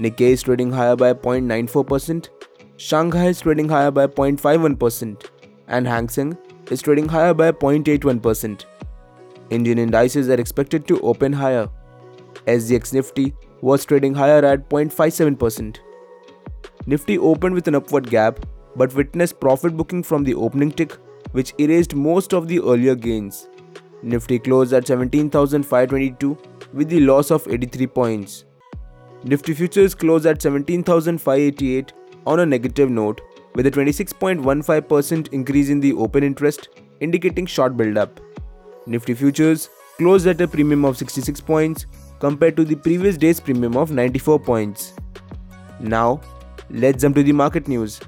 Nikkei 0.00 0.30
is 0.32 0.42
trading 0.42 0.70
higher 0.72 0.96
by 0.96 1.12
0.94%, 1.12 2.28
Shanghai 2.78 3.26
is 3.26 3.40
trading 3.40 3.68
higher 3.68 3.90
by 3.90 4.06
0.51%, 4.06 5.26
and 5.68 5.86
Hang 5.86 6.08
Seng 6.08 6.38
is 6.70 6.80
trading 6.80 7.06
higher 7.06 7.34
by 7.34 7.52
0.81%. 7.52 8.64
Indian 9.50 9.78
indices 9.78 10.30
are 10.30 10.40
expected 10.40 10.88
to 10.88 10.98
open 11.02 11.34
higher. 11.34 11.68
SGX 12.46 12.94
Nifty 12.94 13.34
was 13.60 13.84
trading 13.84 14.14
higher 14.14 14.42
at 14.42 14.70
0.57%. 14.70 15.80
Nifty 16.86 17.18
opened 17.18 17.54
with 17.54 17.68
an 17.68 17.74
upward 17.74 18.08
gap 18.08 18.46
but 18.76 18.94
witnessed 18.94 19.38
profit 19.38 19.76
booking 19.76 20.02
from 20.02 20.24
the 20.24 20.34
opening 20.34 20.72
tick, 20.72 20.96
which 21.32 21.52
erased 21.58 21.94
most 21.94 22.32
of 22.32 22.48
the 22.48 22.60
earlier 22.60 22.94
gains. 22.94 23.48
Nifty 24.02 24.38
closed 24.38 24.72
at 24.72 24.86
17,522 24.86 26.38
with 26.72 26.88
the 26.88 27.00
loss 27.00 27.30
of 27.30 27.46
83 27.46 27.86
points. 27.88 28.44
Nifty 29.22 29.52
futures 29.52 29.94
closed 29.94 30.24
at 30.24 30.40
17,588 30.40 31.92
on 32.26 32.40
a 32.40 32.46
negative 32.46 32.88
note 32.88 33.20
with 33.54 33.66
a 33.66 33.70
26.15% 33.70 35.32
increase 35.32 35.68
in 35.68 35.80
the 35.80 35.92
open 35.92 36.24
interest 36.24 36.70
indicating 37.00 37.44
short 37.44 37.76
build-up. 37.76 38.18
Nifty 38.86 39.12
futures 39.12 39.68
closed 39.98 40.26
at 40.26 40.40
a 40.40 40.48
premium 40.48 40.86
of 40.86 40.96
66 40.96 41.38
points 41.42 41.84
compared 42.18 42.56
to 42.56 42.64
the 42.64 42.74
previous 42.74 43.18
day's 43.18 43.40
premium 43.40 43.76
of 43.76 43.90
94 43.90 44.38
points. 44.40 44.94
Now, 45.80 46.22
let's 46.70 47.02
jump 47.02 47.16
to 47.16 47.22
the 47.22 47.32
market 47.32 47.68
news. 47.68 48.00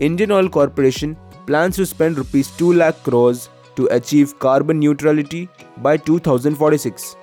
Indian 0.00 0.32
Oil 0.32 0.50
Corporation 0.50 1.16
plans 1.46 1.76
to 1.76 1.86
spend 1.86 2.18
rupees 2.18 2.50
2 2.58 2.74
lakh 2.74 3.02
crores 3.02 3.48
to 3.76 3.86
achieve 3.90 4.38
carbon 4.38 4.80
neutrality 4.80 5.48
by 5.78 5.96
2046. 5.96 7.16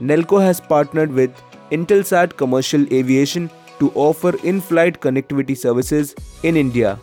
Nelco 0.00 0.42
has 0.42 0.60
partnered 0.60 1.10
with 1.10 1.30
Intelsat 1.70 2.36
Commercial 2.36 2.82
Aviation 2.92 3.50
to 3.78 3.90
offer 3.94 4.36
in-flight 4.44 5.00
connectivity 5.00 5.56
services 5.56 6.14
in 6.42 6.56
India 6.56 6.98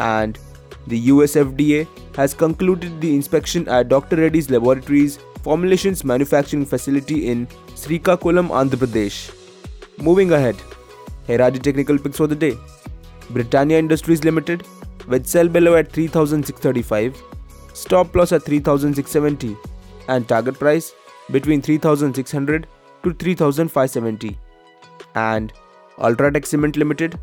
and 0.00 0.38
the 0.86 0.98
US 1.10 1.34
FDA 1.34 1.86
has 2.14 2.32
concluded 2.32 3.00
the 3.00 3.14
inspection 3.14 3.68
at 3.68 3.88
Dr. 3.88 4.16
Reddy's 4.16 4.50
Laboratories 4.50 5.18
formulations 5.42 6.04
manufacturing 6.04 6.64
facility 6.64 7.28
in 7.28 7.46
Srikakulam, 7.74 8.48
Andhra 8.48 8.78
Pradesh. 8.84 9.32
Moving 9.98 10.32
ahead, 10.32 10.56
here 11.26 11.42
are 11.42 11.50
the 11.50 11.58
technical 11.58 11.98
picks 11.98 12.16
for 12.16 12.26
the 12.26 12.36
day. 12.36 12.56
Britannia 13.30 13.78
Industries 13.78 14.24
Limited 14.24 14.66
with 15.08 15.26
sell 15.26 15.48
below 15.48 15.74
at 15.74 15.90
3635, 15.92 17.20
stop 17.74 18.14
loss 18.14 18.32
at 18.32 18.42
3670 18.42 19.56
and 20.08 20.28
target 20.28 20.58
price 20.58 20.92
between 21.30 21.60
3600 21.60 22.66
to 23.02 23.12
3570 23.12 24.38
and 25.14 25.52
Ultratech 25.98 26.46
Cement 26.46 26.76
Limited 26.76 27.18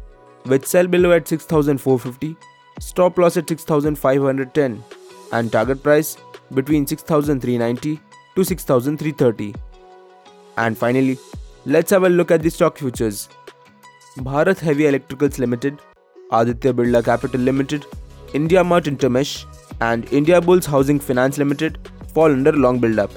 with 0.46 0.66
sell 0.66 0.88
below 0.88 1.12
at 1.12 1.28
6450, 1.28 2.36
stop 2.80 3.18
loss 3.18 3.38
at 3.38 3.48
6510 3.48 4.84
and 5.32 5.52
target 5.52 5.82
price 5.82 6.18
between 6.54 6.86
6390 6.86 8.00
to 8.36 8.44
6330. 8.44 9.56
And 10.58 10.78
finally, 10.78 11.18
let's 11.66 11.92
have 11.92 12.04
a 12.04 12.10
look 12.10 12.32
at 12.32 12.42
the 12.42 12.50
stock 12.50 12.78
futures. 12.78 13.30
Bharat 14.18 14.60
Heavy 14.60 14.84
Electricals 14.84 15.40
Limited, 15.40 15.80
Aditya 16.32 16.74
Birla 16.74 17.04
Capital 17.04 17.42
Limited, 17.42 17.86
India 18.34 18.64
Mart 18.64 18.86
Intermesh, 18.86 19.46
and 19.82 20.12
India 20.12 20.40
Bulls 20.42 20.66
Housing 20.66 21.00
Finance 21.00 21.38
Limited 21.38 21.80
fall 22.14 22.32
under 22.32 22.52
long 22.52 22.80
build-up, 22.80 23.12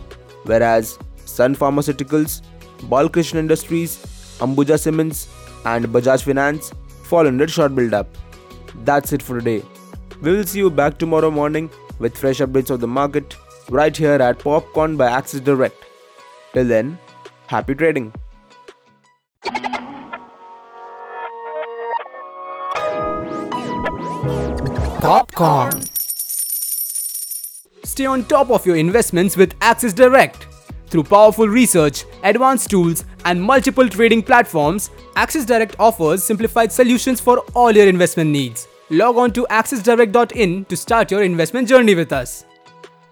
whereas 0.44 0.98
Sun 1.26 1.54
Pharmaceuticals, 1.54 2.42
Balkrishna 2.88 3.36
Industries, 3.36 3.98
Ambuja 4.38 4.78
Cements, 4.78 5.28
and 5.64 5.84
Bajaj 5.86 6.22
Finance 6.22 6.72
fall 7.04 7.26
under 7.26 7.46
short 7.46 7.74
build-up. 7.74 8.08
That's 8.84 9.12
it 9.12 9.22
for 9.22 9.38
today. 9.38 9.62
We 10.22 10.32
will 10.32 10.44
see 10.44 10.58
you 10.60 10.70
back 10.70 10.98
tomorrow 10.98 11.30
morning 11.30 11.70
with 11.98 12.16
fresh 12.16 12.38
updates 12.38 12.70
of 12.70 12.80
the 12.80 12.86
market 12.86 13.36
right 13.68 13.96
here 13.96 14.12
at 14.12 14.38
Popcorn 14.38 14.96
by 14.96 15.10
Axis 15.10 15.40
Direct. 15.40 15.76
Till 16.52 16.64
then, 16.66 16.98
happy 17.46 17.74
trading. 17.74 18.12
Popcorn. 25.00 25.82
Stay 27.84 28.06
on 28.06 28.24
top 28.24 28.50
of 28.50 28.66
your 28.66 28.76
investments 28.76 29.36
with 29.36 29.54
Axis 29.60 29.92
Direct. 29.92 30.45
Through 30.96 31.04
powerful 31.04 31.46
research, 31.46 32.06
advanced 32.22 32.70
tools, 32.70 33.04
and 33.26 33.42
multiple 33.42 33.86
trading 33.86 34.22
platforms, 34.22 34.88
Axis 35.14 35.44
Direct 35.44 35.76
offers 35.78 36.24
simplified 36.24 36.72
solutions 36.72 37.20
for 37.20 37.40
all 37.52 37.70
your 37.70 37.86
investment 37.86 38.30
needs. 38.30 38.66
Log 38.88 39.18
on 39.18 39.30
to 39.32 39.46
axisdirect.in 39.50 40.64
to 40.64 40.74
start 40.74 41.10
your 41.10 41.22
investment 41.22 41.68
journey 41.68 41.94
with 41.94 42.14
us. 42.14 42.46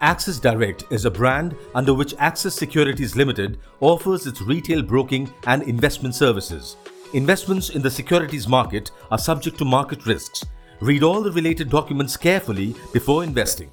Axis 0.01 0.41
Direct 0.41 0.85
is 0.91 1.05
a 1.05 1.11
brand 1.11 1.55
under 1.75 1.93
which 1.93 2.15
Axis 2.19 2.55
Securities 2.55 3.17
Limited 3.17 3.59
offers 3.81 4.27
its 4.27 4.41
retail 4.41 4.81
broking 4.81 5.31
and 5.47 5.63
investment 5.65 6.15
services. 6.15 6.77
Investments 7.13 7.69
in 7.69 7.83
the 7.83 7.91
securities 7.91 8.49
market 8.49 8.93
are 9.11 9.19
subject 9.19 9.59
to 9.59 9.67
market 9.67 10.07
risks. 10.07 10.43
Read 10.81 11.03
all 11.03 11.21
the 11.21 11.33
related 11.33 11.69
documents 11.69 12.17
carefully 12.17 12.75
before 12.95 13.25
investing. 13.25 13.71